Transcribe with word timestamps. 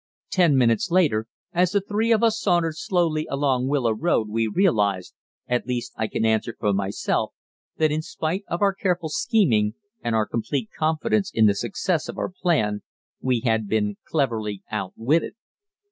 Ten 0.31 0.57
minutes 0.57 0.89
later, 0.89 1.27
as 1.53 1.73
the 1.73 1.79
three 1.79 2.11
of 2.11 2.23
us 2.23 2.39
sauntered 2.41 2.75
slowly 2.75 3.27
along 3.29 3.67
Willow 3.67 3.91
Road, 3.91 4.29
we 4.29 4.47
realized 4.47 5.13
at 5.47 5.67
least 5.67 5.93
I 5.95 6.07
can 6.07 6.25
answer 6.25 6.55
for 6.59 6.73
myself 6.73 7.33
that 7.77 7.91
in 7.91 8.01
spite 8.01 8.43
of 8.47 8.63
our 8.63 8.73
careful 8.73 9.09
scheming, 9.09 9.75
and 10.03 10.15
our 10.15 10.25
complete 10.25 10.69
confidence 10.75 11.29
in 11.31 11.45
the 11.45 11.53
success 11.53 12.09
of 12.09 12.17
our 12.17 12.31
plan, 12.31 12.81
we 13.21 13.41
had 13.41 13.67
been 13.67 13.97
cleverly 14.07 14.63
outwitted. 14.71 15.33